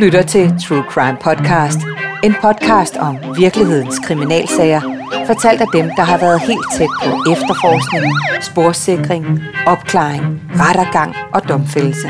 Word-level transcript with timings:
lytter 0.00 0.22
til 0.22 0.54
True 0.68 0.84
Crime 0.90 1.18
Podcast. 1.20 1.78
En 2.24 2.34
podcast 2.42 2.96
om 2.96 3.16
virkelighedens 3.36 3.98
kriminalsager, 3.98 4.80
fortalt 5.26 5.60
af 5.60 5.66
dem, 5.72 5.90
der 5.96 6.02
har 6.02 6.18
været 6.18 6.40
helt 6.40 6.66
tæt 6.76 6.88
på 7.04 7.32
efterforskning, 7.32 8.14
sporsikring, 8.42 9.24
opklaring, 9.66 10.24
rettergang 10.50 11.14
og 11.34 11.48
domfældelse. 11.48 12.08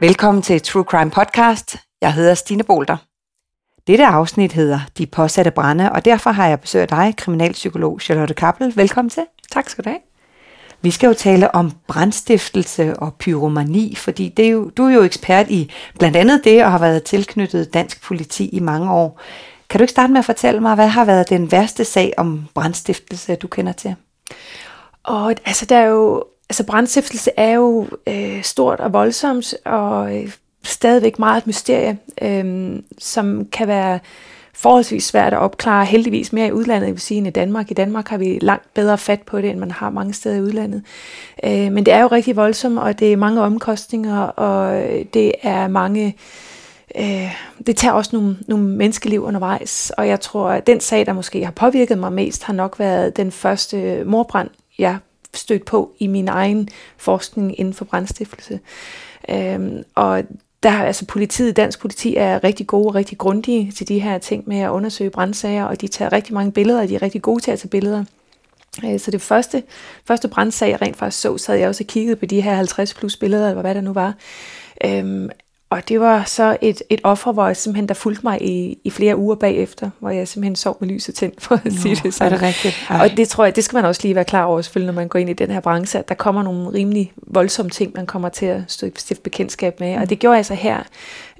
Velkommen 0.00 0.42
til 0.42 0.62
True 0.62 0.84
Crime 0.84 1.10
Podcast. 1.10 1.76
Jeg 2.02 2.12
hedder 2.14 2.34
Stine 2.34 2.64
Bolter. 2.64 2.96
Dette 3.86 4.06
afsnit 4.06 4.52
hedder 4.52 4.80
De 4.98 5.06
påsatte 5.06 5.50
brænde, 5.50 5.92
og 5.92 6.04
derfor 6.04 6.30
har 6.30 6.46
jeg 6.46 6.60
besøgt 6.60 6.90
dig, 6.90 7.14
kriminalpsykolog 7.16 8.00
Charlotte 8.00 8.34
Kappel. 8.34 8.72
Velkommen 8.76 9.10
til. 9.10 9.24
Tak 9.52 9.68
skal 9.68 9.84
du 9.84 9.88
have. 9.90 10.11
Vi 10.82 10.90
skal 10.90 11.06
jo 11.06 11.14
tale 11.14 11.54
om 11.54 11.72
brandstiftelse 11.88 12.96
og 12.96 13.14
pyromani, 13.14 13.94
fordi 13.96 14.28
det 14.28 14.46
er 14.46 14.50
jo, 14.50 14.70
du 14.70 14.84
er 14.84 14.94
jo 14.94 15.02
ekspert 15.02 15.50
i 15.50 15.70
blandt 15.98 16.16
andet 16.16 16.44
det, 16.44 16.64
og 16.64 16.70
har 16.70 16.78
været 16.78 17.02
tilknyttet 17.02 17.74
dansk 17.74 18.02
politi 18.02 18.48
i 18.48 18.60
mange 18.60 18.92
år. 18.92 19.20
Kan 19.68 19.78
du 19.78 19.82
ikke 19.82 19.90
starte 19.90 20.12
med 20.12 20.18
at 20.18 20.24
fortælle 20.24 20.60
mig, 20.60 20.74
hvad 20.74 20.88
har 20.88 21.04
været 21.04 21.28
den 21.28 21.52
værste 21.52 21.84
sag 21.84 22.12
om 22.16 22.48
brandstiftelse, 22.54 23.34
du 23.34 23.46
kender 23.46 23.72
til? 23.72 23.94
Og 25.02 25.34
altså, 25.44 25.66
der 25.66 25.76
er 25.76 25.86
jo, 25.86 26.24
altså 26.50 26.64
brandstiftelse 26.66 27.30
er 27.36 27.50
jo 27.50 27.86
øh, 28.06 28.42
stort 28.42 28.80
og 28.80 28.92
voldsomt, 28.92 29.54
og 29.64 30.16
øh, 30.16 30.32
stadigvæk 30.64 31.18
meget 31.18 31.40
et 31.40 31.46
mysterie, 31.46 31.98
øh, 32.22 32.72
som 32.98 33.46
kan 33.52 33.68
være 33.68 33.98
forholdsvis 34.62 35.04
svært 35.04 35.32
at 35.32 35.38
opklare, 35.38 35.84
heldigvis 35.84 36.32
mere 36.32 36.46
i 36.46 36.52
udlandet, 36.52 36.86
jeg 36.86 36.94
vil 36.94 37.00
sige, 37.00 37.18
end 37.18 37.26
i 37.26 37.30
Danmark. 37.30 37.70
I 37.70 37.74
Danmark 37.74 38.08
har 38.08 38.18
vi 38.18 38.38
langt 38.42 38.74
bedre 38.74 38.98
fat 38.98 39.22
på 39.22 39.40
det, 39.40 39.50
end 39.50 39.58
man 39.58 39.70
har 39.70 39.90
mange 39.90 40.12
steder 40.12 40.36
i 40.36 40.42
udlandet. 40.42 40.82
Øh, 41.44 41.72
men 41.72 41.86
det 41.86 41.94
er 41.94 42.02
jo 42.02 42.06
rigtig 42.06 42.36
voldsomt, 42.36 42.78
og 42.78 42.98
det 42.98 43.12
er 43.12 43.16
mange 43.16 43.40
omkostninger, 43.40 44.20
og 44.20 44.82
det 45.14 45.32
er 45.42 45.68
mange... 45.68 46.16
Øh, 46.98 47.34
det 47.66 47.76
tager 47.76 47.92
også 47.92 48.16
nogle, 48.16 48.36
nogle 48.48 48.64
menneskeliv 48.64 49.22
undervejs, 49.22 49.92
og 49.96 50.08
jeg 50.08 50.20
tror, 50.20 50.48
at 50.48 50.66
den 50.66 50.80
sag, 50.80 51.06
der 51.06 51.12
måske 51.12 51.44
har 51.44 51.52
påvirket 51.52 51.98
mig 51.98 52.12
mest, 52.12 52.44
har 52.44 52.52
nok 52.52 52.78
været 52.78 53.16
den 53.16 53.32
første 53.32 54.04
morbrand, 54.04 54.50
jeg 54.78 54.98
stødt 55.34 55.64
på 55.64 55.92
i 55.98 56.06
min 56.06 56.28
egen 56.28 56.68
forskning 56.96 57.60
inden 57.60 57.74
for 57.74 57.84
brandstiftelse. 57.84 58.60
Øhm, 59.28 59.82
og 59.94 60.22
der 60.62 60.70
altså 60.70 61.06
politiet, 61.06 61.56
dansk 61.56 61.80
politi 61.80 62.16
er 62.16 62.44
rigtig 62.44 62.66
gode 62.66 62.86
og 62.86 62.94
rigtig 62.94 63.18
grundige 63.18 63.72
til 63.72 63.88
de 63.88 63.98
her 63.98 64.18
ting 64.18 64.48
med 64.48 64.58
at 64.58 64.70
undersøge 64.70 65.10
brandsager, 65.10 65.64
og 65.64 65.80
de 65.80 65.88
tager 65.88 66.12
rigtig 66.12 66.34
mange 66.34 66.52
billeder, 66.52 66.82
og 66.82 66.88
de 66.88 66.94
er 66.94 67.02
rigtig 67.02 67.22
gode 67.22 67.42
til 67.42 67.50
at 67.50 67.58
tage 67.58 67.68
billeder. 67.68 68.04
Øh, 68.84 69.00
så 69.00 69.10
det 69.10 69.22
første, 69.22 69.62
første 70.04 70.28
brandsag, 70.28 70.70
jeg 70.70 70.82
rent 70.82 70.96
faktisk 70.96 71.22
så, 71.22 71.38
så 71.38 71.52
havde 71.52 71.60
jeg 71.60 71.68
også 71.68 71.84
kigget 71.84 72.18
på 72.18 72.26
de 72.26 72.40
her 72.40 72.54
50 72.54 72.94
plus 72.94 73.16
billeder, 73.16 73.48
eller 73.48 73.60
hvad 73.60 73.74
der 73.74 73.80
nu 73.80 73.92
var. 73.92 74.14
Øhm, 74.84 75.30
og 75.72 75.88
det 75.88 76.00
var 76.00 76.24
så 76.24 76.56
et, 76.60 76.82
et 76.90 77.00
offer, 77.04 77.32
hvor 77.32 77.46
jeg 77.46 77.56
simpelthen, 77.56 77.88
der 77.88 77.94
fulgte 77.94 78.20
mig 78.24 78.42
i, 78.42 78.78
i 78.84 78.90
flere 78.90 79.16
uger 79.16 79.34
bagefter, 79.34 79.90
hvor 79.98 80.10
jeg 80.10 80.28
simpelthen 80.28 80.56
sov 80.56 80.76
med 80.80 80.88
lyset 80.88 81.14
tændt, 81.14 81.42
for 81.42 81.54
at 81.54 81.64
Nå, 81.64 81.70
sige 81.70 81.96
det 82.02 82.14
sådan. 82.14 82.32
Er 82.32 82.36
det 82.36 82.46
rigtigt? 82.46 82.86
Ej. 82.90 83.00
Og 83.02 83.16
det 83.16 83.28
tror 83.28 83.44
jeg, 83.44 83.56
det 83.56 83.64
skal 83.64 83.76
man 83.76 83.84
også 83.84 84.00
lige 84.02 84.14
være 84.14 84.24
klar 84.24 84.44
over, 84.44 84.62
selvfølgelig, 84.62 84.94
når 84.94 85.00
man 85.00 85.08
går 85.08 85.18
ind 85.18 85.30
i 85.30 85.32
den 85.32 85.50
her 85.50 85.60
branche, 85.60 85.98
at 85.98 86.08
der 86.08 86.14
kommer 86.14 86.42
nogle 86.42 86.72
rimelig 86.72 87.12
voldsomme 87.26 87.70
ting, 87.70 87.92
man 87.94 88.06
kommer 88.06 88.28
til 88.28 88.46
at 88.46 88.62
stå 88.68 88.86
i 88.86 89.14
bekendtskab 89.24 89.80
med. 89.80 89.96
Mm. 89.96 90.02
Og 90.02 90.10
det 90.10 90.18
gjorde 90.18 90.36
jeg 90.36 90.46
så 90.46 90.54
her. 90.54 90.82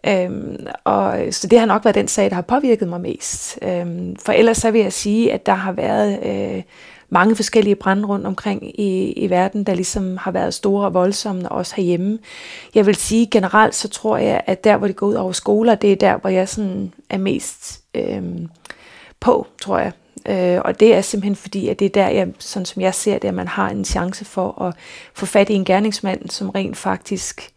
Øhm, 0.07 0.67
og, 0.85 1.19
så 1.31 1.47
det 1.47 1.59
har 1.59 1.67
nok 1.67 1.85
været 1.85 1.95
den 1.95 2.09
sag, 2.09 2.31
der 2.31 2.35
har 2.35 2.43
påvirket 2.43 2.89
mig 2.89 3.01
mest. 3.01 3.59
Øhm, 3.63 4.17
for 4.25 4.33
ellers 4.33 4.57
så 4.57 4.71
vil 4.71 4.81
jeg 4.81 4.93
sige, 4.93 5.33
at 5.33 5.47
der 5.47 5.55
har 5.55 5.73
været... 5.73 6.19
Øh, 6.27 6.63
mange 7.13 7.37
forskellige 7.37 7.77
brænde 7.77 8.05
rundt 8.05 8.27
omkring 8.27 8.81
i, 8.81 9.13
i 9.13 9.31
verden, 9.31 9.65
der 9.65 9.75
ligesom 9.75 10.17
har 10.17 10.31
været 10.31 10.55
store 10.55 10.85
og 10.85 10.95
voldsomme, 10.95 11.49
også 11.49 11.75
herhjemme. 11.77 12.19
Jeg 12.75 12.87
vil 12.87 12.95
sige 12.95 13.27
generelt, 13.27 13.75
så 13.75 13.89
tror 13.89 14.17
jeg, 14.17 14.43
at 14.47 14.65
der, 14.65 14.77
hvor 14.77 14.87
det 14.87 14.97
går 14.97 15.07
ud 15.07 15.15
over 15.15 15.33
skoler, 15.33 15.75
det 15.75 15.93
er 15.93 15.97
der, 15.97 16.17
hvor 16.17 16.31
jeg 16.31 16.49
sådan 16.49 16.93
er 17.11 17.19
mest 17.19 17.81
øh, 17.95 18.23
på, 19.21 19.47
tror 19.63 19.79
jeg. 19.79 19.93
Øh, 20.29 20.61
og 20.65 20.81
det 20.81 20.95
er 20.95 21.01
simpelthen 21.01 21.37
fordi, 21.37 21.69
at 21.69 21.79
det 21.79 21.85
er 21.85 22.03
der, 22.03 22.09
jeg, 22.09 22.29
sådan 22.39 22.67
som 22.67 22.83
jeg 22.83 22.95
ser 22.95 23.19
det, 23.19 23.29
at 23.29 23.35
man 23.35 23.49
har 23.49 23.71
en 23.71 23.85
chance 23.85 24.25
for 24.25 24.63
at 24.63 24.75
få 25.15 25.27
fat 25.27 25.51
i 25.51 25.55
en 25.55 25.65
gerningsmand, 25.65 26.29
som 26.29 26.51
rent 26.51 26.77
faktisk 26.77 27.51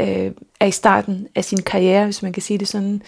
øh, 0.00 0.30
er 0.60 0.66
i 0.66 0.70
starten 0.70 1.26
af 1.34 1.44
sin 1.44 1.62
karriere, 1.62 2.04
hvis 2.04 2.22
man 2.22 2.32
kan 2.32 2.42
sige 2.42 2.58
det 2.58 2.68
sådan, 2.68 3.02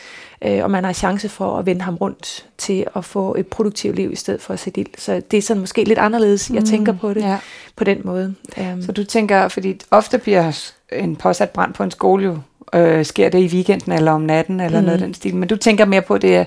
øh, 0.44 0.64
og 0.64 0.70
man 0.70 0.84
har 0.84 0.92
chance 0.92 1.28
for 1.28 1.58
at 1.58 1.66
vende 1.66 1.82
ham 1.82 1.94
rundt 1.94 2.46
til 2.58 2.86
at 2.96 3.04
få 3.04 3.34
et 3.38 3.46
produktivt 3.46 3.96
liv 3.96 4.12
i 4.12 4.16
stedet 4.16 4.40
for 4.42 4.54
at 4.54 4.60
sætte 4.60 4.80
ild. 4.80 4.98
Så 4.98 5.22
det 5.30 5.36
er 5.36 5.42
sådan 5.42 5.60
måske 5.60 5.84
lidt 5.84 5.98
anderledes, 5.98 6.50
jeg 6.50 6.60
mm, 6.60 6.66
tænker 6.66 6.92
på 6.92 7.14
det 7.14 7.22
ja. 7.22 7.38
på 7.76 7.84
den 7.84 8.00
måde. 8.04 8.34
Um. 8.56 8.82
Så 8.82 8.92
du 8.92 9.04
tænker, 9.04 9.48
fordi 9.48 9.80
ofte 9.90 10.18
bliver 10.18 10.72
en 10.92 11.16
påsat 11.16 11.50
brand 11.50 11.74
på 11.74 11.82
en 11.82 11.90
skole 11.90 12.24
jo 12.24 12.38
øh, 12.74 13.04
sker 13.04 13.28
det 13.28 13.38
i 13.38 13.54
weekenden 13.54 13.92
eller 13.92 14.12
om 14.12 14.20
natten 14.20 14.60
eller 14.60 14.80
mm. 14.80 14.84
noget 14.84 15.00
af 15.00 15.06
den 15.06 15.14
stil. 15.14 15.36
Men 15.36 15.48
du 15.48 15.56
tænker 15.56 15.84
mere 15.84 16.02
på, 16.02 16.18
det 16.18 16.36
er 16.36 16.44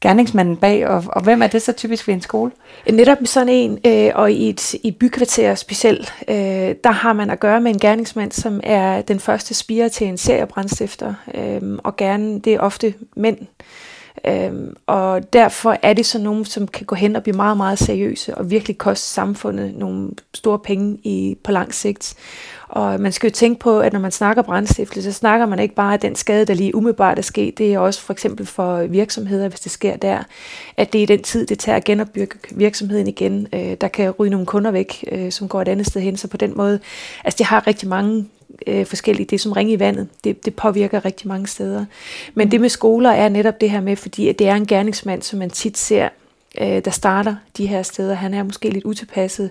gerningsmanden 0.00 0.56
bag, 0.56 0.86
og, 0.86 1.04
og 1.06 1.22
hvem 1.22 1.42
er 1.42 1.46
det 1.46 1.62
så 1.62 1.72
typisk 1.72 2.08
ved 2.08 2.14
en 2.14 2.20
skole? 2.20 2.50
Netop 2.90 3.20
med 3.20 3.26
sådan 3.26 3.48
en, 3.48 3.78
øh, 3.86 4.10
og 4.14 4.32
i 4.32 4.48
et 4.48 4.74
i 4.74 4.90
bykvarter 4.90 5.54
specielt, 5.54 6.14
øh, 6.28 6.74
der 6.84 6.90
har 6.90 7.12
man 7.12 7.30
at 7.30 7.40
gøre 7.40 7.60
med 7.60 7.70
en 7.70 7.78
gerningsmand, 7.78 8.32
som 8.32 8.60
er 8.62 9.02
den 9.02 9.20
første 9.20 9.54
spire 9.54 9.88
til 9.88 10.06
en 10.06 10.16
seriebrandstifter, 10.16 11.14
øh, 11.34 11.78
og 11.84 11.96
gerne, 11.96 12.40
det 12.40 12.54
er 12.54 12.60
ofte 12.60 12.94
mænd. 13.16 13.38
Øhm, 14.26 14.76
og 14.86 15.32
derfor 15.32 15.76
er 15.82 15.92
det 15.92 16.06
så 16.06 16.18
nogen, 16.18 16.44
som 16.44 16.68
kan 16.68 16.86
gå 16.86 16.94
hen 16.94 17.16
og 17.16 17.22
blive 17.22 17.36
meget, 17.36 17.56
meget 17.56 17.78
seriøse 17.78 18.34
og 18.34 18.50
virkelig 18.50 18.78
koste 18.78 19.06
samfundet 19.06 19.74
nogle 19.74 20.10
store 20.34 20.58
penge 20.58 20.98
i, 21.02 21.36
på 21.44 21.52
lang 21.52 21.74
sigt. 21.74 22.14
Og 22.68 23.00
man 23.00 23.12
skal 23.12 23.28
jo 23.28 23.32
tænke 23.34 23.60
på, 23.60 23.80
at 23.80 23.92
når 23.92 24.00
man 24.00 24.12
snakker 24.12 24.42
brandstiftelse, 24.42 25.12
så 25.12 25.18
snakker 25.18 25.46
man 25.46 25.58
ikke 25.58 25.74
bare 25.74 25.92
af 25.92 26.00
den 26.00 26.14
skade, 26.14 26.44
der 26.44 26.54
lige 26.54 26.74
umiddelbart 26.74 27.18
er 27.18 27.22
sket. 27.22 27.58
Det 27.58 27.74
er 27.74 27.78
også 27.78 28.00
for 28.00 28.12
eksempel 28.12 28.46
for 28.46 28.86
virksomheder, 28.86 29.48
hvis 29.48 29.60
det 29.60 29.72
sker 29.72 29.96
der, 29.96 30.22
at 30.76 30.92
det 30.92 31.02
er 31.02 31.06
den 31.06 31.22
tid, 31.22 31.46
det 31.46 31.58
tager 31.58 31.76
at 31.76 31.84
genopbygge 31.84 32.38
virksomheden 32.50 33.08
igen. 33.08 33.46
Øh, 33.52 33.76
der 33.80 33.88
kan 33.88 34.10
ryge 34.10 34.30
nogle 34.30 34.46
kunder 34.46 34.70
væk, 34.70 35.04
øh, 35.12 35.32
som 35.32 35.48
går 35.48 35.62
et 35.62 35.68
andet 35.68 35.86
sted 35.86 36.00
hen. 36.00 36.16
Så 36.16 36.28
på 36.28 36.36
den 36.36 36.56
måde, 36.56 36.80
altså 37.24 37.38
det 37.38 37.46
har 37.46 37.66
rigtig 37.66 37.88
mange 37.88 38.26
øh, 38.66 38.86
forskelligt. 38.86 39.30
det 39.30 39.36
er 39.36 39.40
som 39.40 39.52
ringe 39.52 39.72
i 39.72 39.78
vandet, 39.78 40.08
det, 40.24 40.44
det 40.44 40.54
påvirker 40.54 41.04
rigtig 41.04 41.28
mange 41.28 41.46
steder. 41.46 41.84
Men 42.34 42.46
mm. 42.46 42.50
det 42.50 42.60
med 42.60 42.68
skoler 42.68 43.10
er 43.10 43.28
netop 43.28 43.60
det 43.60 43.70
her 43.70 43.80
med, 43.80 43.96
fordi 43.96 44.28
at 44.28 44.38
det 44.38 44.48
er 44.48 44.54
en 44.54 44.66
gerningsmand, 44.66 45.22
som 45.22 45.38
man 45.38 45.50
tit 45.50 45.78
ser, 45.78 46.08
øh, 46.60 46.84
der 46.84 46.90
starter 46.90 47.36
de 47.56 47.66
her 47.66 47.82
steder. 47.82 48.14
Han 48.14 48.34
er 48.34 48.42
måske 48.42 48.70
lidt 48.70 48.84
utilpasset 48.84 49.50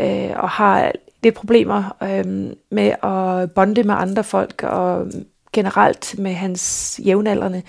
øh, 0.00 0.30
og 0.36 0.50
har 0.50 0.92
lidt 1.22 1.34
problemer 1.34 1.96
øh, 2.02 2.50
med 2.70 2.92
at 3.02 3.52
bonde 3.52 3.82
med 3.82 3.94
andre 3.98 4.24
folk 4.24 4.62
og 4.62 5.06
generelt 5.54 6.18
med 6.18 6.32
hans 6.32 7.00
jævnaldrende. 7.04 7.62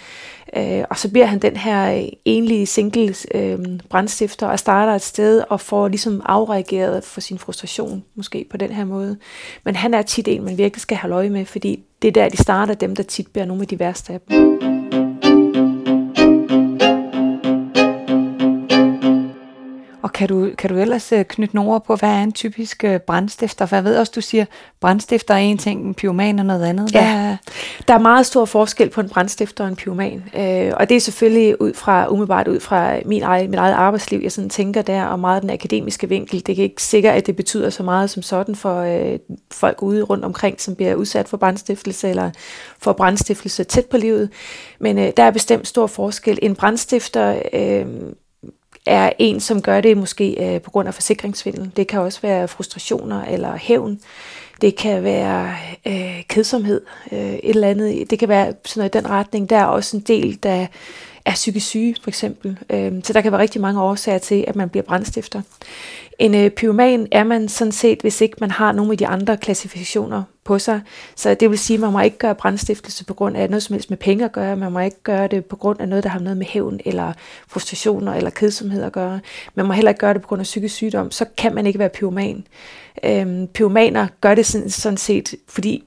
Øh, 0.58 0.84
og 0.90 0.98
så 0.98 1.12
bliver 1.12 1.26
han 1.26 1.40
den 1.40 1.58
her 1.58 2.10
enlige 2.26 2.66
single 2.66 3.16
øh, 3.34 3.60
brandstifter 3.90 4.48
og 4.48 4.60
starter 4.60 4.94
et 4.94 5.02
sted 5.02 5.44
og 5.50 5.62
får 5.62 5.88
ligesom 5.88 6.22
afreageret 6.26 7.04
for 7.04 7.22
sin 7.22 7.40
frustration, 7.40 8.04
måske 8.16 8.46
på 8.52 8.58
den 8.58 8.72
her 8.72 8.86
måde. 8.86 9.18
Men 9.64 9.76
han 9.76 9.94
er 9.94 10.02
tit 10.02 10.28
en, 10.28 10.46
man 10.46 10.58
virkelig 10.58 10.82
skal 10.82 10.98
have 10.98 11.14
øje 11.14 11.30
med, 11.30 11.46
fordi 11.46 11.84
det 12.02 12.08
er 12.08 12.12
der, 12.12 12.30
de 12.30 12.38
starter, 12.38 12.74
dem 12.74 12.96
der 12.96 13.04
tit 13.04 13.28
bliver 13.28 13.46
nogle 13.46 13.62
af 13.62 13.68
de 13.68 13.80
værste 13.80 14.14
af 14.14 14.20
dem. 14.22 14.75
Kan 20.16 20.28
du, 20.28 20.50
kan 20.58 20.70
du 20.70 20.76
ellers 20.78 21.12
øh, 21.12 21.26
knytte 21.26 21.56
nogle 21.56 21.72
ord 21.72 21.86
på, 21.86 21.96
hvad 21.96 22.10
er 22.10 22.24
en 22.24 22.32
typisk 22.32 22.84
øh, 22.84 23.00
brandstifter? 23.00 23.66
For 23.66 23.76
jeg 23.76 23.84
ved 23.84 23.98
også, 23.98 24.12
du 24.16 24.22
siger, 24.22 24.46
brandstifter 24.82 25.34
er 25.34 25.38
en 25.38 25.58
ting, 25.58 25.82
en 25.82 25.94
pyroman 25.94 26.40
er 26.40 26.44
noget 26.44 26.66
andet. 26.66 26.92
Hvad 26.92 27.02
ja, 27.02 27.38
der 27.88 27.94
er 27.94 28.00
meget 28.00 28.26
stor 28.26 28.46
forskel 28.46 28.90
på 28.90 29.02
en 29.02 29.10
brandstifter 29.10 29.64
og 29.64 29.70
en 29.70 29.76
pyroman. 29.76 30.24
Øh, 30.38 30.72
og 30.78 30.90
det 30.90 30.98
er 30.98 31.00
selvfølgelig 31.00 31.62
ud 31.62 31.74
fra, 31.74 32.12
umiddelbart 32.12 32.48
ud 32.48 32.60
fra 32.60 33.00
min 33.06 33.24
egen, 33.24 33.50
mit 33.50 33.60
eget 33.60 33.74
arbejdsliv, 33.74 34.20
jeg 34.24 34.32
sådan 34.32 34.50
tænker 34.50 34.82
der, 34.82 35.06
og 35.06 35.20
meget 35.20 35.42
den 35.42 35.50
akademiske 35.50 36.10
vinkel. 36.10 36.46
Det 36.46 36.60
er 36.60 36.64
ikke 36.64 36.84
sikkert, 36.84 37.16
at 37.16 37.26
det 37.26 37.36
betyder 37.36 37.70
så 37.70 37.84
meget 37.84 38.10
som 38.10 38.24
sådan 38.24 38.56
for 38.56 38.80
øh, 38.82 39.20
folk 39.52 39.82
ude 39.82 40.04
rundt 40.04 40.26
omkring, 40.26 40.62
som 40.62 40.76
bliver 40.76 40.96
udsat 40.96 41.28
for 41.28 41.38
brandstiftelse 41.38 42.10
eller 42.10 42.32
for 42.80 42.94
brandstiftelse 42.94 43.64
tæt 43.64 43.86
på 43.86 43.98
livet. 43.98 44.30
Men 44.80 44.98
øh, 44.98 45.12
der 45.18 45.24
er 45.24 45.32
bestemt 45.32 45.68
stor 45.68 45.88
forskel. 45.88 46.40
En 46.42 46.56
brandstifter... 46.56 47.42
Øh, 47.54 47.86
er 48.86 49.12
en, 49.20 49.40
som 49.40 49.62
gør 49.62 49.82
det 49.82 49.98
måske 49.98 50.56
øh, 50.56 50.62
på 50.62 50.72
grund 50.72 50.88
af 50.88 50.94
forsikringsvindel. 50.94 51.72
Det 51.76 51.88
kan 51.88 52.00
også 52.00 52.22
være 52.22 52.48
frustrationer 52.48 53.26
eller 53.26 53.56
hævn. 53.56 54.00
Det 54.62 54.76
kan 54.76 55.04
være 55.04 55.56
øh, 55.86 56.24
kedsomhed, 56.30 56.82
øh, 57.12 57.34
et 57.34 57.40
eller 57.44 57.68
andet. 57.68 58.10
Det 58.10 58.20
kan 58.20 58.30
være 58.30 58.54
sådan 58.66 58.82
noget 58.82 58.96
i 58.96 58.98
den 58.98 59.10
retning. 59.10 59.50
Der 59.50 59.58
er 59.58 59.66
også 59.66 59.98
en 59.98 60.04
del, 60.04 60.44
der 60.44 60.68
er 61.26 61.34
psykisk 61.34 61.68
syge, 61.68 61.96
for 62.02 62.10
eksempel. 62.10 62.58
Øh, 62.70 62.92
så 63.04 63.14
der 63.14 63.22
kan 63.22 63.32
være 63.32 63.42
rigtig 63.42 63.62
mange 63.62 63.82
årsager 63.82 64.18
til, 64.18 64.46
at 64.48 64.56
man 64.56 64.70
bliver 64.70 64.84
brandstifter. 64.84 65.42
En 66.20 66.36
øh, 66.36 66.50
pyroman 66.50 67.08
er 67.12 67.24
man 67.24 67.50
sådan 67.50 67.72
set, 67.72 68.02
hvis 68.02 68.22
ikke 68.22 68.38
man 68.40 68.52
har 68.52 68.72
nogle 68.72 68.92
af 68.92 68.98
de 68.98 69.08
andre 69.08 69.38
klassifikationer 69.38 70.24
på 70.44 70.60
sig. 70.60 70.82
Så 71.16 71.34
det 71.34 71.50
vil 71.50 71.60
sige, 71.60 71.76
at 71.76 71.82
man 71.82 71.92
må 71.92 72.00
ikke 72.00 72.18
gøre 72.18 72.36
brandstiftelse 72.36 73.06
på 73.06 73.14
grund 73.14 73.38
af 73.38 73.50
noget 73.50 73.64
som 73.64 73.74
helst 73.74 73.90
med 73.90 73.98
penge 73.98 74.26
at 74.26 74.32
gøre. 74.32 74.56
Man 74.56 74.72
må 74.72 74.80
ikke 74.80 75.04
gøre 75.04 75.28
det 75.28 75.46
på 75.46 75.56
grund 75.56 75.82
af 75.82 75.90
noget, 75.90 76.04
der 76.04 76.10
har 76.10 76.20
noget 76.20 76.38
med 76.38 76.46
hævn 76.46 76.80
eller 76.86 77.14
frustrationer 77.48 78.14
eller 78.14 78.30
kedsomhed 78.30 78.84
at 78.84 78.92
gøre. 78.92 79.20
Man 79.56 79.66
må 79.66 79.74
heller 79.74 79.92
ikke 79.92 80.00
gøre 80.00 80.14
det 80.14 80.22
på 80.22 80.28
grund 80.28 80.40
af 80.40 80.44
psykisk 80.44 80.76
sygdom. 80.76 81.12
Så 81.12 81.26
kan 81.38 81.56
man 81.56 81.68
ikke 81.68 81.80
være 81.80 81.90
pyroman. 81.90 82.48
Øhm, 83.04 83.48
pyromaner 83.48 84.08
gør 84.22 84.36
det 84.36 84.46
sådan, 84.46 84.70
sådan 84.70 84.98
set, 84.98 85.36
fordi 85.48 85.84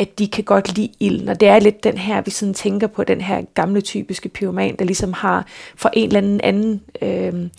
at 0.00 0.18
de 0.18 0.28
kan 0.28 0.44
godt 0.44 0.76
lide 0.76 0.92
ilden. 1.00 1.28
Og 1.28 1.40
det 1.40 1.48
er 1.48 1.58
lidt 1.58 1.84
den 1.84 1.98
her, 1.98 2.20
vi 2.20 2.30
sådan 2.30 2.54
tænker 2.54 2.86
på, 2.86 3.04
den 3.04 3.20
her 3.20 3.42
gamle 3.54 3.80
typiske 3.80 4.28
pyroman, 4.28 4.76
der 4.76 4.84
ligesom 4.84 5.12
har 5.12 5.46
for 5.76 5.90
en 5.92 6.06
eller 6.06 6.18
anden 6.18 6.40
anden 6.40 6.82
øh, 7.02 7.50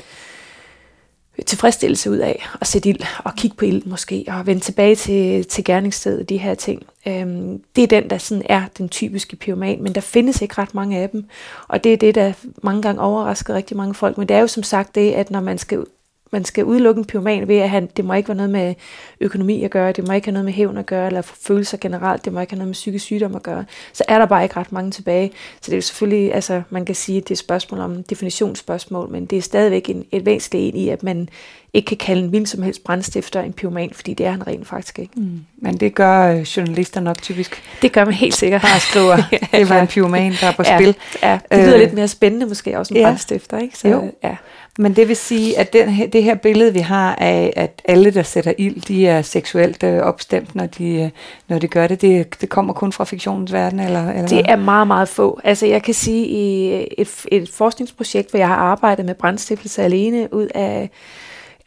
tilfredsstillelse 1.45 2.11
ud 2.11 2.17
af 2.17 2.47
at 2.61 2.67
sætte 2.67 2.89
ild 2.89 2.99
og 3.23 3.35
kigge 3.35 3.57
på 3.57 3.65
ild 3.65 3.85
måske, 3.85 4.25
og 4.27 4.47
vende 4.47 4.61
tilbage 4.61 4.95
til, 4.95 5.45
til 5.45 5.63
gerningsstedet, 5.63 6.29
de 6.29 6.37
her 6.37 6.55
ting. 6.55 6.83
Øhm, 7.07 7.63
det 7.75 7.83
er 7.83 7.87
den, 7.87 8.09
der 8.09 8.17
sådan 8.17 8.43
er 8.49 8.63
den 8.77 8.89
typiske 8.89 9.35
pyroman, 9.35 9.83
men 9.83 9.95
der 9.95 10.01
findes 10.01 10.41
ikke 10.41 10.55
ret 10.57 10.75
mange 10.75 10.97
af 10.97 11.09
dem, 11.09 11.25
og 11.67 11.83
det 11.83 11.93
er 11.93 11.97
det, 11.97 12.15
der 12.15 12.33
mange 12.63 12.81
gange 12.81 13.01
overrasker 13.01 13.53
rigtig 13.53 13.77
mange 13.77 13.93
folk. 13.93 14.17
Men 14.17 14.27
det 14.27 14.35
er 14.35 14.41
jo 14.41 14.47
som 14.47 14.63
sagt 14.63 14.95
det, 14.95 15.11
at 15.11 15.31
når 15.31 15.41
man 15.41 15.57
skal 15.57 15.83
man 16.31 16.45
skal 16.45 16.65
udelukke 16.65 16.99
en 16.99 17.05
pyroman 17.05 17.47
ved, 17.47 17.57
at 17.57 17.69
han, 17.69 17.89
det 17.97 18.05
må 18.05 18.13
ikke 18.13 18.29
være 18.29 18.37
noget 18.37 18.49
med 18.49 18.75
økonomi 19.19 19.63
at 19.63 19.71
gøre, 19.71 19.91
det 19.91 20.07
må 20.07 20.13
ikke 20.13 20.27
have 20.27 20.33
noget 20.33 20.45
med 20.45 20.53
hævn 20.53 20.77
at 20.77 20.85
gøre, 20.85 21.07
eller 21.07 21.21
følelser 21.21 21.77
generelt, 21.77 22.25
det 22.25 22.33
må 22.33 22.39
ikke 22.39 22.53
have 22.53 22.57
noget 22.57 22.67
med 22.67 22.73
psykisk 22.73 23.05
sygdom 23.05 23.35
at 23.35 23.43
gøre, 23.43 23.65
så 23.93 24.03
er 24.07 24.17
der 24.17 24.25
bare 24.25 24.43
ikke 24.43 24.57
ret 24.57 24.71
mange 24.71 24.91
tilbage. 24.91 25.31
Så 25.61 25.65
det 25.65 25.71
er 25.71 25.77
jo 25.77 25.81
selvfølgelig, 25.81 26.33
altså 26.33 26.61
man 26.69 26.85
kan 26.85 26.95
sige, 26.95 27.17
at 27.17 27.23
det 27.23 27.31
er 27.31 27.35
et 27.35 27.39
spørgsmål 27.39 27.81
om 27.81 28.03
definitionsspørgsmål, 28.03 29.09
men 29.09 29.25
det 29.25 29.37
er 29.37 29.41
stadigvæk 29.41 29.89
en, 29.89 30.05
et 30.11 30.25
væsentligt 30.25 30.75
en 30.75 30.81
i, 30.81 30.89
at 30.89 31.03
man 31.03 31.29
ikke 31.73 31.87
kan 31.87 31.97
kalde 31.97 32.23
en 32.23 32.29
hvilken 32.29 32.45
som 32.45 32.63
helst 32.63 32.83
brændstifter 32.83 33.41
en 33.41 33.53
pyroman, 33.53 33.91
fordi 33.93 34.13
det 34.13 34.25
er 34.25 34.31
han 34.31 34.47
rent 34.47 34.67
faktisk 34.67 34.99
ikke. 34.99 35.13
Mm. 35.15 35.39
Men 35.57 35.77
det 35.77 35.95
gør 35.95 36.33
øh, 36.33 36.41
journalister 36.41 37.01
nok 37.01 37.21
typisk. 37.21 37.63
Det 37.81 37.91
gør 37.91 38.05
man 38.05 38.13
helt 38.13 38.33
sikkert. 38.33 38.61
Bare 38.61 38.79
skriver, 38.79 39.17
det 39.51 39.69
var 39.69 39.81
en 39.81 39.87
pyroman, 39.87 40.33
der 40.41 40.47
er 40.47 40.51
på 40.51 40.63
ja, 40.65 40.77
spil. 40.77 40.95
Ja, 41.23 41.39
det 41.51 41.59
lyder 41.59 41.73
øh, 41.73 41.79
lidt 41.79 41.93
mere 41.93 42.07
spændende 42.07 42.45
måske 42.45 42.79
også 42.79 42.93
en 42.93 42.99
ja. 42.99 43.05
brændstifter, 43.05 43.57
ikke? 43.57 43.77
Så, 43.77 43.87
jo. 43.87 44.11
Ja. 44.23 44.35
Men 44.77 44.95
det 44.95 45.07
vil 45.07 45.15
sige, 45.15 45.59
at 45.59 45.73
den 45.73 45.89
her, 45.89 46.07
det 46.21 46.29
her 46.29 46.35
billede, 46.35 46.73
vi 46.73 46.79
har 46.79 47.15
af, 47.15 47.53
at 47.55 47.81
alle, 47.85 48.11
der 48.11 48.23
sætter 48.23 48.53
ild, 48.57 48.81
de 48.81 49.07
er 49.07 49.21
seksuelt 49.21 49.83
øh, 49.83 49.99
opstemt, 49.99 50.55
når 50.55 50.65
de, 50.65 51.01
øh, 51.01 51.09
når 51.47 51.59
de 51.59 51.67
gør 51.67 51.87
det, 51.87 52.01
det, 52.01 52.41
det 52.41 52.49
kommer 52.49 52.73
kun 52.73 52.91
fra 52.91 53.03
fiktionens 53.03 53.53
verden? 53.53 53.79
Eller, 53.79 54.09
eller 54.09 54.27
det 54.27 54.31
hvad? 54.31 54.45
er 54.47 54.55
meget, 54.55 54.87
meget 54.87 55.09
få. 55.09 55.39
Altså 55.43 55.65
jeg 55.65 55.83
kan 55.83 55.93
sige, 55.93 56.25
i 56.25 56.73
et, 56.97 57.25
et 57.31 57.49
forskningsprojekt, 57.49 58.29
hvor 58.29 58.37
jeg 58.37 58.47
har 58.47 58.55
arbejdet 58.55 59.05
med 59.05 59.15
brændstiftelse 59.15 59.83
alene 59.83 60.33
ud 60.33 60.47
af, 60.55 60.89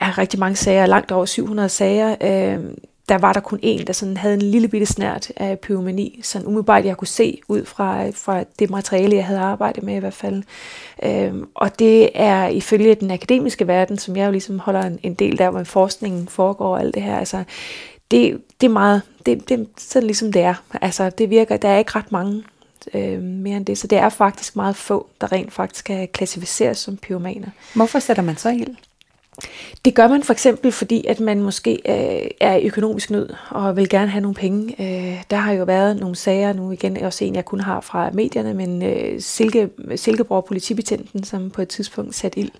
af 0.00 0.18
rigtig 0.18 0.40
mange 0.40 0.56
sager, 0.56 0.86
langt 0.86 1.12
over 1.12 1.24
700 1.24 1.68
sager, 1.68 2.16
øh, 2.20 2.58
der 3.08 3.18
var 3.18 3.32
der 3.32 3.40
kun 3.40 3.58
en, 3.62 3.86
der 3.86 3.92
sådan 3.92 4.16
havde 4.16 4.34
en 4.34 4.42
lille 4.42 4.68
bitte 4.68 4.86
snært 4.86 5.32
af 5.36 5.58
pyromani, 5.58 6.20
sådan 6.22 6.46
umiddelbart 6.46 6.84
jeg 6.84 6.96
kunne 6.96 7.08
se 7.08 7.40
ud 7.48 7.64
fra, 7.64 8.10
fra 8.10 8.44
det 8.58 8.70
materiale, 8.70 9.16
jeg 9.16 9.26
havde 9.26 9.40
arbejdet 9.40 9.82
med 9.82 9.94
i 9.96 9.98
hvert 9.98 10.14
fald. 10.14 10.42
Øhm, 11.02 11.48
og 11.54 11.78
det 11.78 12.10
er 12.14 12.46
ifølge 12.46 12.94
den 12.94 13.10
akademiske 13.10 13.66
verden, 13.66 13.98
som 13.98 14.16
jeg 14.16 14.26
jo 14.26 14.30
ligesom 14.30 14.58
holder 14.58 14.82
en, 14.82 14.98
en 15.02 15.14
del 15.14 15.38
der, 15.38 15.50
hvor 15.50 15.64
forskningen 15.64 16.28
foregår 16.28 16.68
og 16.74 16.80
alt 16.80 16.94
det 16.94 17.02
her, 17.02 17.18
altså 17.18 17.44
det, 18.10 18.40
det 18.60 18.66
er 18.66 18.72
meget, 18.72 19.02
det, 19.26 19.48
det 19.48 19.68
sådan 19.78 20.06
ligesom 20.06 20.32
det 20.32 20.42
er. 20.42 20.54
Altså 20.80 21.10
det 21.10 21.30
virker, 21.30 21.56
der 21.56 21.68
er 21.68 21.78
ikke 21.78 21.92
ret 21.94 22.12
mange 22.12 22.42
øh, 22.94 23.22
mere 23.22 23.56
end 23.56 23.66
det, 23.66 23.78
så 23.78 23.86
det 23.86 23.98
er 23.98 24.08
faktisk 24.08 24.56
meget 24.56 24.76
få, 24.76 25.06
der 25.20 25.32
rent 25.32 25.52
faktisk 25.52 25.84
kan 25.84 26.08
klassificeres 26.08 26.78
som 26.78 26.96
pyromaner. 26.96 27.48
Hvorfor 27.74 27.98
sætter 27.98 28.22
man 28.22 28.36
så 28.36 28.48
ild? 28.48 28.76
Det 29.84 29.94
gør 29.94 30.08
man 30.08 30.22
for 30.22 30.32
eksempel, 30.32 30.72
fordi 30.72 31.06
at 31.06 31.20
man 31.20 31.42
måske 31.42 31.72
øh, 31.88 32.30
er 32.40 32.56
i 32.56 32.66
økonomisk 32.66 33.10
nød 33.10 33.28
og 33.50 33.76
vil 33.76 33.88
gerne 33.88 34.10
have 34.10 34.20
nogle 34.22 34.34
penge. 34.34 34.74
Øh, 34.78 35.22
der 35.30 35.36
har 35.36 35.52
jo 35.52 35.64
været 35.64 36.00
nogle 36.00 36.16
sager 36.16 36.52
nu 36.52 36.70
igen, 36.70 36.96
også 36.96 37.24
en 37.24 37.34
jeg 37.34 37.44
kun 37.44 37.60
har 37.60 37.80
fra 37.80 38.10
medierne, 38.10 38.54
men 38.54 38.82
øh, 38.82 39.20
Silke, 39.20 39.70
Silkeborg 39.96 40.44
politibetjenten, 40.44 41.24
som 41.24 41.50
på 41.50 41.62
et 41.62 41.68
tidspunkt 41.68 42.14
satte 42.14 42.40
ild. 42.40 42.50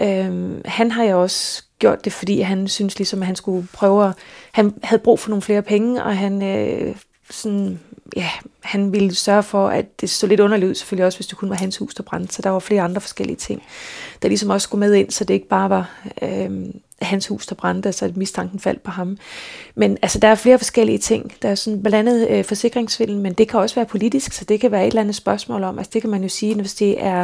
Øh, 0.00 0.60
han 0.64 0.90
har 0.90 1.04
jo 1.04 1.22
også 1.22 1.62
gjort 1.78 2.04
det, 2.04 2.12
fordi 2.12 2.40
han 2.40 2.68
synes 2.68 2.98
ligesom, 2.98 3.20
at 3.20 3.26
han 3.26 3.36
skulle 3.36 3.68
prøve 3.72 4.08
at, 4.08 4.12
han 4.52 4.74
havde 4.82 5.02
brug 5.02 5.20
for 5.20 5.30
nogle 5.30 5.42
flere 5.42 5.62
penge, 5.62 6.04
og 6.04 6.16
han 6.16 6.42
øh, 6.42 6.96
sådan 7.30 7.80
ja, 8.16 8.30
han 8.60 8.92
ville 8.92 9.14
sørge 9.14 9.42
for, 9.42 9.68
at 9.68 10.00
det 10.00 10.10
så 10.10 10.26
lidt 10.26 10.40
underligt 10.40 10.70
ud, 10.70 10.74
selvfølgelig 10.74 11.06
også, 11.06 11.18
hvis 11.18 11.26
det 11.26 11.38
kun 11.38 11.48
var 11.48 11.56
hans 11.56 11.76
hus, 11.76 11.94
der 11.94 12.02
brændte. 12.02 12.34
Så 12.34 12.42
der 12.42 12.50
var 12.50 12.58
flere 12.58 12.82
andre 12.82 13.00
forskellige 13.00 13.36
ting, 13.36 13.62
der 14.22 14.28
ligesom 14.28 14.50
også 14.50 14.64
skulle 14.64 14.88
med 14.88 14.94
ind, 14.94 15.10
så 15.10 15.24
det 15.24 15.34
ikke 15.34 15.48
bare 15.48 15.70
var 15.70 15.90
øh, 16.22 16.50
hans 17.02 17.26
hus, 17.26 17.46
der 17.46 17.54
brændte, 17.54 17.92
så 17.92 18.04
at 18.04 18.16
mistanken 18.16 18.60
faldt 18.60 18.82
på 18.82 18.90
ham. 18.90 19.18
Men 19.74 19.98
altså, 20.02 20.18
der 20.18 20.28
er 20.28 20.34
flere 20.34 20.58
forskellige 20.58 20.98
ting. 20.98 21.32
Der 21.42 21.48
er 21.48 21.54
sådan 21.54 21.82
blandt 21.82 22.08
andet 22.08 22.28
øh, 22.30 22.44
forsikringsvindel, 22.44 23.16
men 23.16 23.32
det 23.32 23.48
kan 23.48 23.60
også 23.60 23.74
være 23.74 23.86
politisk, 23.86 24.32
så 24.32 24.44
det 24.44 24.60
kan 24.60 24.70
være 24.70 24.82
et 24.82 24.86
eller 24.86 25.00
andet 25.00 25.14
spørgsmål 25.14 25.64
om, 25.64 25.78
altså 25.78 25.90
det 25.94 26.02
kan 26.02 26.10
man 26.10 26.22
jo 26.22 26.28
sige, 26.28 26.54
hvis 26.54 26.74
det 26.74 27.04
er 27.04 27.22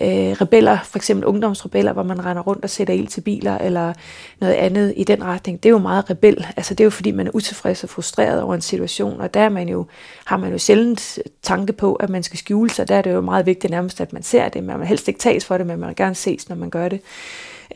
øh, 0.00 0.08
rebeller, 0.08 0.78
for 0.84 0.98
eksempel 0.98 1.24
ungdomsrebeller, 1.26 1.92
hvor 1.92 2.02
man 2.02 2.24
render 2.24 2.42
rundt 2.42 2.64
og 2.64 2.70
sætter 2.70 2.94
ild 2.94 3.06
til 3.06 3.20
biler, 3.20 3.58
eller 3.58 3.92
noget 4.40 4.54
andet 4.54 4.94
i 4.96 5.04
den 5.04 5.24
retning. 5.24 5.62
Det 5.62 5.68
er 5.68 5.70
jo 5.70 5.78
meget 5.78 6.10
rebel. 6.10 6.46
Altså 6.56 6.74
det 6.74 6.80
er 6.80 6.86
jo 6.86 6.90
fordi, 6.90 7.10
man 7.10 7.26
er 7.26 7.30
utilfreds 7.34 7.84
og 7.84 7.90
frustreret 7.90 8.42
over 8.42 8.54
en 8.54 8.60
situation, 8.60 9.20
og 9.20 9.34
der 9.34 9.40
er 9.40 9.48
man 9.48 9.68
jo, 9.68 9.86
har 10.24 10.36
man 10.36 10.52
jo 10.52 10.58
sjældent 10.58 11.18
tanke 11.42 11.72
på, 11.72 11.94
at 11.94 12.10
man 12.10 12.22
skal 12.22 12.38
skjule 12.38 12.70
sig. 12.70 12.88
Der 12.88 12.94
er 12.94 13.02
det 13.02 13.12
jo 13.12 13.20
meget 13.20 13.46
vigtigt 13.46 13.70
nærmest, 13.70 14.00
at 14.00 14.12
man 14.12 14.22
ser 14.22 14.48
det, 14.48 14.64
men 14.64 14.78
man 14.78 14.86
helst 14.86 15.08
ikke 15.08 15.20
tages 15.20 15.44
for 15.44 15.58
det, 15.58 15.66
men 15.66 15.78
man 15.78 15.88
vil 15.88 15.96
gerne 15.96 16.14
ses, 16.14 16.48
når 16.48 16.56
man 16.56 16.70
gør 16.70 16.88
det. 16.88 17.00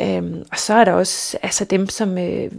Øhm, 0.01 0.45
og 0.53 0.59
så 0.59 0.75
er 0.75 0.85
der 0.85 0.93
også 0.93 1.39
altså 1.43 1.65
dem, 1.65 1.89
som 1.89 2.19
øh, 2.19 2.51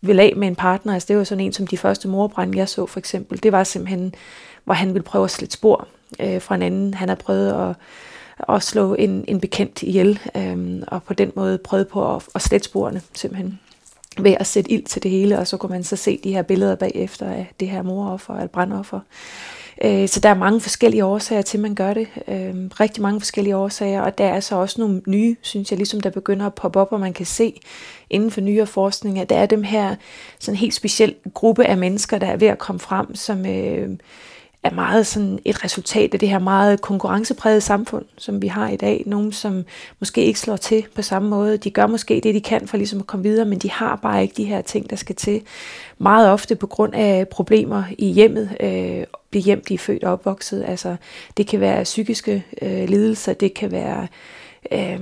vil 0.00 0.20
af 0.20 0.32
med 0.36 0.48
en 0.48 0.56
partner. 0.56 0.94
Altså 0.94 1.06
det 1.08 1.16
var 1.16 1.24
sådan 1.24 1.44
en 1.44 1.52
som 1.52 1.66
de 1.66 1.78
første 1.78 2.08
morbrænde, 2.08 2.58
jeg 2.58 2.68
så 2.68 2.86
for 2.86 2.98
eksempel. 2.98 3.42
Det 3.42 3.52
var 3.52 3.64
simpelthen, 3.64 4.14
hvor 4.64 4.74
han 4.74 4.94
ville 4.94 5.04
prøve 5.04 5.24
at 5.24 5.30
slette 5.30 5.54
spor 5.54 5.88
øh, 6.20 6.42
fra 6.42 6.54
en 6.54 6.62
anden. 6.62 6.94
Han 6.94 7.08
har 7.08 7.16
prøvet 7.16 7.70
at, 7.70 7.76
at 8.54 8.62
slå 8.62 8.94
en, 8.94 9.24
en 9.28 9.40
bekendt 9.40 9.82
ihjel, 9.82 10.20
øh, 10.36 10.82
og 10.86 11.02
på 11.02 11.14
den 11.14 11.32
måde 11.36 11.58
prøvet 11.58 11.88
på 11.88 12.14
at, 12.14 12.22
at 12.34 12.42
slette 12.42 12.64
sporene 12.64 13.02
simpelthen 13.14 13.58
ved 14.18 14.34
at 14.40 14.46
sætte 14.46 14.70
ild 14.70 14.84
til 14.84 15.02
det 15.02 15.10
hele, 15.10 15.38
og 15.38 15.46
så 15.46 15.56
kunne 15.56 15.70
man 15.70 15.84
så 15.84 15.96
se 15.96 16.20
de 16.24 16.32
her 16.32 16.42
billeder 16.42 16.74
bagefter 16.74 17.26
af 17.26 17.52
det 17.60 17.68
her 17.68 17.82
moroffer 17.82 18.34
eller 18.34 18.46
brandoffer. 18.46 19.00
Øh, 19.84 20.08
så 20.08 20.20
der 20.20 20.28
er 20.28 20.34
mange 20.34 20.60
forskellige 20.60 21.04
årsager 21.04 21.42
til, 21.42 21.58
at 21.58 21.62
man 21.62 21.74
gør 21.74 21.94
det. 21.94 22.08
Øh, 22.28 22.54
rigtig 22.80 23.02
mange 23.02 23.20
forskellige 23.20 23.56
årsager, 23.56 24.02
og 24.02 24.18
der 24.18 24.24
er 24.24 24.40
så 24.40 24.56
også 24.56 24.80
nogle 24.80 25.02
nye, 25.06 25.36
synes 25.40 25.70
jeg, 25.70 25.76
ligesom 25.76 26.00
der 26.00 26.10
begynder 26.10 26.46
at 26.46 26.54
poppe 26.54 26.80
op, 26.80 26.92
og 26.92 27.00
man 27.00 27.12
kan 27.12 27.26
se 27.26 27.60
inden 28.10 28.30
for 28.30 28.40
nyere 28.40 28.66
forskning, 28.66 29.18
at 29.18 29.30
der 29.30 29.36
er 29.36 29.46
dem 29.46 29.62
her 29.62 29.96
sådan 30.38 30.58
helt 30.58 30.74
speciel 30.74 31.14
gruppe 31.34 31.64
af 31.64 31.76
mennesker, 31.76 32.18
der 32.18 32.26
er 32.26 32.36
ved 32.36 32.48
at 32.48 32.58
komme 32.58 32.80
frem, 32.80 33.14
som 33.14 33.46
øh, 33.46 33.88
er 34.62 34.70
meget 34.70 35.06
sådan 35.06 35.38
et 35.44 35.64
resultat 35.64 36.14
af 36.14 36.20
det 36.20 36.28
her 36.28 36.38
meget 36.38 36.80
konkurrenceprægede 36.80 37.60
samfund, 37.60 38.04
som 38.18 38.42
vi 38.42 38.46
har 38.46 38.68
i 38.68 38.76
dag. 38.76 39.02
Nogle, 39.06 39.32
som 39.32 39.64
måske 40.00 40.24
ikke 40.24 40.40
slår 40.40 40.56
til 40.56 40.84
på 40.94 41.02
samme 41.02 41.28
måde. 41.28 41.56
De 41.56 41.70
gør 41.70 41.86
måske 41.86 42.20
det, 42.22 42.34
de 42.34 42.40
kan 42.40 42.68
for 42.68 42.76
ligesom 42.76 42.98
at 43.00 43.06
komme 43.06 43.22
videre, 43.22 43.44
men 43.44 43.58
de 43.58 43.70
har 43.70 43.96
bare 43.96 44.22
ikke 44.22 44.34
de 44.36 44.44
her 44.44 44.60
ting, 44.60 44.90
der 44.90 44.96
skal 44.96 45.16
til. 45.16 45.42
Meget 45.98 46.30
ofte 46.30 46.56
på 46.56 46.66
grund 46.66 46.94
af 46.94 47.28
problemer 47.28 47.84
i 47.98 48.06
hjemmet, 48.06 48.56
øh, 48.60 49.04
det 49.32 49.42
hjem, 49.42 49.64
de 49.68 49.74
er 49.74 49.78
født 49.78 50.04
og 50.04 50.12
opvokset. 50.12 50.64
Altså, 50.68 50.96
det 51.36 51.46
kan 51.46 51.60
være 51.60 51.84
psykiske 51.84 52.44
øh, 52.62 52.88
lidelser, 52.88 53.32
det 53.32 53.54
kan 53.54 53.72
være... 53.72 54.08
Øh, 54.72 55.00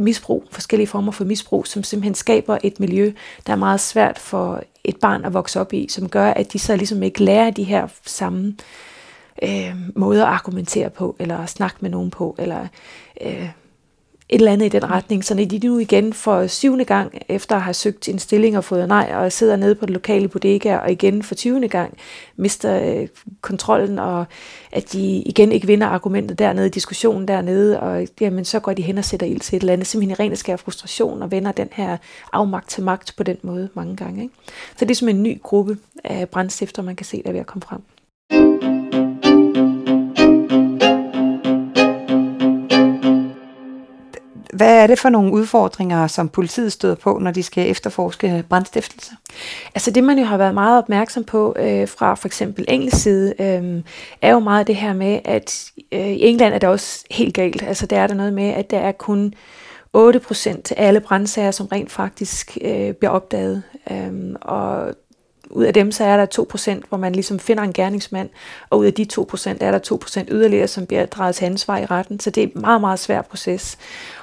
misbrug, 0.00 0.44
forskellige 0.50 0.86
former 0.86 1.12
for 1.12 1.24
misbrug, 1.24 1.66
som 1.66 1.82
simpelthen 1.82 2.14
skaber 2.14 2.58
et 2.64 2.80
miljø, 2.80 3.12
der 3.46 3.52
er 3.52 3.56
meget 3.56 3.80
svært 3.80 4.18
for 4.18 4.62
et 4.84 4.96
barn 4.96 5.24
at 5.24 5.34
vokse 5.34 5.60
op 5.60 5.72
i, 5.72 5.86
som 5.88 6.08
gør, 6.08 6.30
at 6.30 6.52
de 6.52 6.58
så 6.58 6.76
ligesom 6.76 7.02
ikke 7.02 7.24
lærer 7.24 7.50
de 7.50 7.64
her 7.64 7.88
samme 8.06 8.56
øh, 9.42 9.74
måder 9.96 10.26
at 10.26 10.32
argumentere 10.32 10.90
på, 10.90 11.16
eller 11.18 11.38
at 11.38 11.48
snakke 11.48 11.76
med 11.80 11.90
nogen 11.90 12.10
på, 12.10 12.34
eller 12.38 12.66
øh, 13.20 13.48
et 14.30 14.38
eller 14.38 14.52
andet 14.52 14.66
i 14.66 14.68
den 14.68 14.90
retning. 14.90 15.24
Så 15.24 15.34
når 15.34 15.44
de 15.44 15.58
nu 15.58 15.78
igen 15.78 16.12
for 16.12 16.46
syvende 16.46 16.84
gang, 16.84 17.22
efter 17.28 17.56
at 17.56 17.62
have 17.62 17.74
søgt 17.74 18.08
en 18.08 18.18
stilling 18.18 18.56
og 18.56 18.64
fået 18.64 18.88
nej, 18.88 19.12
og 19.14 19.32
sidder 19.32 19.56
nede 19.56 19.74
på 19.74 19.86
det 19.86 19.92
lokale 19.92 20.28
bodega, 20.28 20.76
og 20.76 20.90
igen 20.92 21.22
for 21.22 21.34
20. 21.34 21.68
gang 21.68 21.98
mister 22.36 23.00
øh, 23.00 23.08
kontrollen, 23.40 23.98
og 23.98 24.24
at 24.72 24.92
de 24.92 25.16
igen 25.16 25.52
ikke 25.52 25.66
vinder 25.66 25.86
argumentet 25.86 26.38
dernede, 26.38 26.68
diskussionen 26.68 27.28
dernede, 27.28 27.80
og 27.80 28.06
jamen, 28.20 28.44
så 28.44 28.60
går 28.60 28.72
de 28.72 28.82
hen 28.82 28.98
og 28.98 29.04
sætter 29.04 29.26
ild 29.26 29.40
til 29.40 29.56
et 29.56 29.60
eller 29.60 29.72
andet, 29.72 29.86
simpelthen 29.86 30.10
i 30.10 30.28
ren 30.28 30.36
skær 30.36 30.56
frustration, 30.56 31.22
og 31.22 31.30
vender 31.30 31.52
den 31.52 31.68
her 31.72 31.96
afmagt 32.32 32.68
til 32.68 32.82
magt 32.82 33.14
på 33.16 33.22
den 33.22 33.36
måde 33.42 33.68
mange 33.74 33.96
gange. 33.96 34.22
Ikke? 34.22 34.34
Så 34.76 34.84
det 34.84 34.90
er 34.90 34.94
som 34.94 35.08
en 35.08 35.22
ny 35.22 35.42
gruppe 35.42 35.78
af 36.04 36.28
brændstifter, 36.28 36.82
man 36.82 36.96
kan 36.96 37.06
se, 37.06 37.22
der 37.22 37.28
er 37.28 37.32
ved 37.32 37.40
at 37.40 37.46
komme 37.46 37.62
frem. 37.62 37.80
Hvad 44.60 44.82
er 44.82 44.86
det 44.86 44.98
for 44.98 45.08
nogle 45.08 45.32
udfordringer, 45.32 46.06
som 46.06 46.28
politiet 46.28 46.72
støder 46.72 46.94
på, 46.94 47.18
når 47.18 47.30
de 47.30 47.42
skal 47.42 47.70
efterforske 47.70 48.44
brandstiftelse? 48.48 49.12
Altså 49.74 49.90
det, 49.90 50.04
man 50.04 50.18
jo 50.18 50.24
har 50.24 50.36
været 50.36 50.54
meget 50.54 50.78
opmærksom 50.78 51.24
på 51.24 51.54
øh, 51.58 51.88
fra 51.88 52.14
for 52.14 52.28
eksempel 52.28 52.64
engelsk 52.68 53.02
side, 53.02 53.34
øh, 53.38 53.82
er 54.22 54.32
jo 54.32 54.38
meget 54.38 54.66
det 54.66 54.76
her 54.76 54.92
med, 54.92 55.20
at 55.24 55.70
øh, 55.92 56.08
i 56.08 56.26
England 56.26 56.54
er 56.54 56.58
det 56.58 56.68
også 56.68 57.04
helt 57.10 57.34
galt. 57.34 57.62
Altså 57.62 57.86
der 57.86 57.98
er 58.00 58.06
der 58.06 58.14
noget 58.14 58.32
med, 58.32 58.48
at 58.48 58.70
der 58.70 58.78
er 58.78 58.92
kun 58.92 59.34
8% 59.96 60.48
af 60.48 60.86
alle 60.86 61.00
brandsager, 61.00 61.50
som 61.50 61.66
rent 61.66 61.90
faktisk 61.92 62.58
øh, 62.60 62.92
bliver 62.92 63.10
opdaget. 63.10 63.62
Øh, 63.90 64.34
og 64.42 64.94
ud 65.50 65.64
af 65.64 65.74
dem, 65.74 65.92
så 65.92 66.04
er 66.04 66.16
der 66.16 66.26
2%, 66.80 66.80
hvor 66.88 66.98
man 66.98 67.12
ligesom 67.12 67.38
finder 67.38 67.62
en 67.62 67.72
gerningsmand, 67.72 68.28
og 68.70 68.78
ud 68.78 68.86
af 68.86 68.94
de 68.94 69.06
2% 69.12 69.50
er 69.60 69.78
der 69.78 69.98
2% 70.22 70.24
yderligere, 70.28 70.68
som 70.68 70.86
bliver 70.86 71.06
drejet 71.06 71.34
til 71.34 71.44
ansvar 71.44 71.78
i 71.78 71.86
retten. 71.86 72.20
Så 72.20 72.30
det 72.30 72.42
er 72.42 72.46
en 72.46 72.60
meget, 72.60 72.80
meget 72.80 72.98
svær 72.98 73.22
proces. 73.22 73.78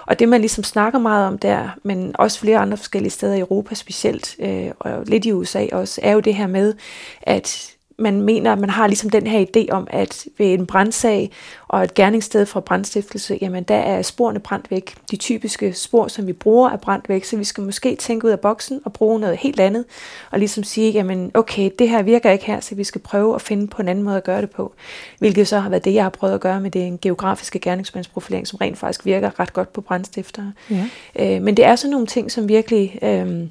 Og 0.06 0.20
det, 0.20 0.30
man 0.30 0.42
ligesom 0.42 0.64
snakker 0.64 1.00
meget 1.00 1.28
om 1.28 1.38
der, 1.38 1.70
men 1.84 2.16
også 2.16 2.40
flere 2.40 2.58
andre 2.58 2.78
forskellige 2.78 3.12
steder 3.12 3.34
i 3.34 3.40
Europa 3.40 3.76
specielt, 3.76 4.36
øh, 4.40 4.72
og 4.80 5.04
lidt 5.06 5.26
i 5.26 5.34
USA 5.34 5.66
også, 5.72 6.02
er 6.04 6.12
jo 6.12 6.20
det 6.20 6.36
her 6.36 6.48
med, 6.48 6.74
at 7.22 7.77
man 8.00 8.22
mener, 8.22 8.52
at 8.52 8.60
man 8.60 8.70
har 8.70 8.88
ligesom 8.88 9.10
den 9.10 9.28
her 9.28 9.46
idé 9.46 9.72
om, 9.72 9.88
at 9.90 10.26
ved 10.38 10.54
en 10.54 10.66
brandsag 10.66 11.32
og 11.68 11.84
et 11.84 11.94
gerningssted 11.94 12.46
for 12.46 12.60
brandstiftelse, 12.60 13.38
jamen 13.42 13.64
der 13.64 13.76
er 13.76 14.02
sporene 14.02 14.40
brændt 14.40 14.72
væk. 14.72 14.96
De 15.12 15.16
typiske 15.16 15.74
spor, 15.74 16.08
som 16.08 16.28
vi 16.28 16.34
bruger, 16.34 16.70
er 16.70 16.78
brændt 16.78 17.10
væk, 17.10 17.24
så 17.24 17.38
vi 17.38 17.44
skal 17.44 17.64
måske 17.64 17.96
tænke 17.96 18.26
ud 18.26 18.32
af 18.32 18.40
boksen 18.40 18.82
og 18.86 18.94
bruge 18.94 19.20
noget 19.20 19.38
helt 19.38 19.60
andet, 19.60 19.86
og 20.32 20.40
ligesom 20.40 20.64
sige, 20.64 20.92
jamen 20.92 21.32
okay, 21.34 21.70
det 21.80 21.90
her 21.90 22.02
virker 22.02 22.32
ikke 22.32 22.46
her, 22.46 22.60
så 22.60 22.76
vi 22.76 22.84
skal 22.84 23.02
prøve 23.02 23.36
at 23.36 23.42
finde 23.42 23.68
på 23.68 23.82
en 23.82 23.88
anden 23.88 24.04
måde 24.04 24.18
at 24.18 24.24
gøre 24.24 24.42
det 24.42 24.50
på. 24.50 24.74
Hvilket 25.20 25.48
så 25.48 25.60
har 25.60 25.70
været 25.70 25.86
det, 25.86 25.94
jeg 25.94 26.04
har 26.04 26.10
prøvet 26.10 26.34
at 26.34 26.42
gøre 26.42 26.62
med 26.62 26.72
det 26.72 27.02
geografiske 27.02 27.60
gerningsmandsprofilering, 27.60 28.48
som 28.48 28.58
rent 28.58 28.78
faktisk 28.78 29.06
virker 29.06 29.40
ret 29.40 29.54
godt 29.54 29.74
på 29.74 29.82
brandstiftere. 29.82 30.54
Ja. 30.70 30.86
Øh, 31.20 31.42
men 31.42 31.58
det 31.58 31.66
er 31.66 31.76
sådan 31.76 31.92
nogle 31.92 32.08
ting, 32.08 32.32
som 32.32 32.50
virkelig... 32.50 33.00
Øh, 33.02 33.48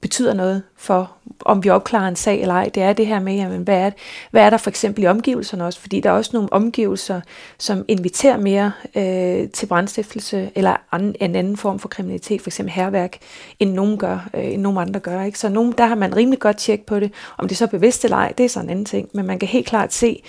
betyder 0.00 0.34
noget 0.34 0.62
for, 0.76 1.12
om 1.40 1.64
vi 1.64 1.70
opklarer 1.70 2.08
en 2.08 2.16
sag 2.16 2.40
eller 2.40 2.54
ej. 2.54 2.70
Det 2.74 2.82
er 2.82 2.92
det 2.92 3.06
her 3.06 3.20
med, 3.20 3.34
jamen, 3.34 3.62
hvad, 3.62 3.78
er, 3.78 3.90
hvad 4.30 4.42
er 4.42 4.50
der 4.50 4.56
for 4.56 4.70
eksempel 4.70 5.04
i 5.04 5.06
omgivelserne 5.06 5.64
også? 5.64 5.80
Fordi 5.80 6.00
der 6.00 6.10
er 6.10 6.14
også 6.14 6.30
nogle 6.34 6.52
omgivelser, 6.52 7.20
som 7.58 7.84
inviterer 7.88 8.36
mere 8.36 8.72
øh, 8.96 9.50
til 9.50 9.66
brandstiftelse 9.66 10.50
eller 10.54 10.76
anden, 10.92 11.14
en 11.20 11.34
anden 11.34 11.56
form 11.56 11.78
for 11.78 11.88
kriminalitet, 11.88 12.42
for 12.42 12.48
eksempel 12.48 12.72
herværk, 12.72 13.18
end 13.60 13.72
nogen 13.72 13.98
gør, 13.98 14.28
øh, 14.34 14.52
end 14.52 14.62
nogen 14.62 14.78
andre 14.78 15.00
gør. 15.00 15.22
Ikke? 15.22 15.38
Så 15.38 15.48
nogen, 15.48 15.74
der 15.78 15.86
har 15.86 15.94
man 15.94 16.16
rimelig 16.16 16.40
godt 16.40 16.56
tjek 16.56 16.86
på 16.86 17.00
det. 17.00 17.12
Om 17.38 17.48
det 17.48 17.56
så 17.56 17.66
bevidst 17.66 18.04
eller 18.04 18.16
ej, 18.16 18.32
det 18.38 18.44
er 18.44 18.48
så 18.48 18.60
en 18.60 18.70
anden 18.70 18.84
ting. 18.84 19.08
Men 19.14 19.26
man 19.26 19.38
kan 19.38 19.48
helt 19.48 19.66
klart 19.66 19.92
se, 19.92 20.22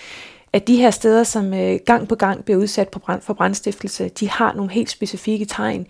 at 0.53 0.67
de 0.67 0.77
her 0.77 0.91
steder, 0.91 1.23
som 1.23 1.53
øh, 1.53 1.79
gang 1.85 2.07
på 2.07 2.15
gang 2.15 2.45
bliver 2.45 2.59
udsat 2.59 2.89
på 2.89 2.99
brand, 2.99 3.21
for 3.21 3.33
brandstiftelse, 3.33 4.09
de 4.09 4.29
har 4.29 4.53
nogle 4.53 4.71
helt 4.71 4.89
specifikke 4.89 5.45
tegn 5.45 5.87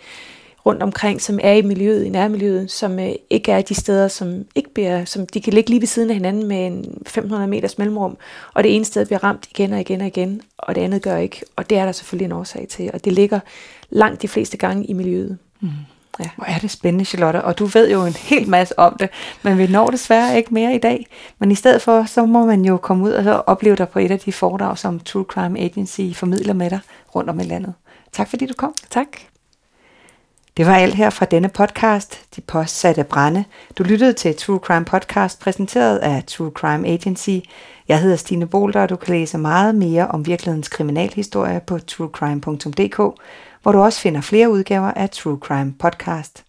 rundt 0.66 0.84
omkring, 0.84 1.22
som 1.22 1.40
er 1.44 1.52
i 1.52 1.62
miljøet, 1.62 2.04
i 2.04 2.10
nærmiljøet, 2.10 2.72
som 2.72 3.00
øh, 3.00 3.12
ikke 3.30 3.52
er 3.52 3.62
de 3.62 3.76
steder, 3.76 4.08
som 4.08 4.46
ikke 4.56 4.74
bliver, 4.74 5.06
som 5.06 5.28
de 5.28 5.42
kan 5.42 5.54
ligge 5.54 5.70
lige 5.70 5.82
ved 5.82 5.88
siden 5.88 6.10
af 6.10 6.16
hinanden 6.16 6.48
med 6.48 6.68
en 6.68 6.78
1500 6.78 7.48
meters 7.48 7.78
mellemrum, 7.78 8.18
og 8.54 8.64
det 8.64 8.76
ene 8.76 8.86
sted 8.86 9.06
bliver 9.06 9.24
ramt 9.24 9.48
igen 9.52 9.74
og 9.74 9.80
igen 9.80 10.02
og 10.02 10.08
igen, 10.08 10.42
og 10.58 10.76
det 10.76 10.82
andet 10.82 11.02
gør 11.02 11.18
ikke, 11.18 11.42
og 11.56 11.70
det 11.70 11.78
er 11.78 11.86
der 11.86 11.92
selvfølgelig 11.92 12.26
en 12.26 12.32
årsag 12.32 12.68
til, 12.70 12.90
og 12.94 13.06
det 13.06 13.14
ligger 13.14 13.40
langt 13.90 14.22
de 14.22 14.28
fleste 14.28 14.58
gange 14.58 14.86
i 14.86 14.94
miljøet. 14.94 15.38
Mm. 15.60 15.70
Ja. 16.20 16.30
Hvor 16.36 16.46
er 16.46 16.58
det 16.58 16.72
spændende, 16.72 17.06
Charlotte, 17.06 17.44
og 17.44 17.60
du 17.60 17.66
ved 17.66 17.92
jo 17.92 18.06
en 18.06 18.14
hel 18.14 18.50
masse 18.50 18.80
om 18.80 18.98
det, 19.00 19.10
men 19.44 19.58
vi 19.58 19.68
når 19.68 19.90
desværre 19.90 20.38
ikke 20.38 20.54
mere 20.54 20.76
i 20.76 20.78
dag. 20.78 21.08
Men 21.40 21.52
i 21.52 21.56
stedet 21.56 21.82
for, 21.82 22.04
så 22.04 22.26
må 22.26 22.46
man 22.46 22.66
jo 22.66 22.78
komme 22.78 23.04
ud 23.04 23.12
og 23.12 23.24
så 23.24 23.32
opleve 23.32 23.76
dig 23.76 23.90
på 23.90 24.00
et 24.00 24.12
af 24.12 24.20
de 24.20 24.32
foredrag, 24.32 24.78
som 24.78 25.00
True 25.00 25.24
Crime 25.24 25.60
Agency 25.60 26.02
formidler 26.14 26.54
med 26.54 26.70
dig 26.70 26.80
rundt 27.16 27.30
om 27.30 27.40
i 27.40 27.44
landet. 27.44 27.74
Tak 28.12 28.30
fordi 28.30 28.46
du 28.46 28.54
kom. 28.58 28.74
Tak. 28.90 29.08
Det 30.58 30.66
var 30.66 30.76
alt 30.76 30.96
her 30.96 31.10
fra 31.10 31.26
denne 31.26 31.50
podcast, 31.50 32.22
De 32.36 32.42
Påsatte 32.42 33.04
Brænde. 33.04 33.46
Du 33.78 33.84
lyttede 33.84 34.14
til 34.14 34.36
True 34.36 34.60
Crime 34.60 34.86
Podcast, 34.86 35.40
præsenteret 35.40 35.98
af 35.98 36.24
True 36.28 36.52
Crime 36.52 36.88
Agency. 36.88 37.38
Jeg 37.88 38.02
hedder 38.02 38.16
Stine 38.16 38.48
Bolter, 38.48 38.82
og 38.82 38.90
du 38.90 38.96
kan 38.96 39.16
læse 39.16 39.38
meget 39.38 39.76
mere 39.76 40.08
om 40.08 40.26
virkelighedens 40.26 40.68
kriminalhistorie 40.68 41.62
på 41.68 41.80
truecrime.dk, 41.80 42.98
hvor 43.64 43.72
du 43.72 43.80
også 43.80 44.00
finder 44.00 44.22
flere 44.22 44.52
udgaver 44.52 44.92
af 44.92 45.10
True 45.10 45.38
Crime 45.42 45.74
Podcast. 45.80 46.45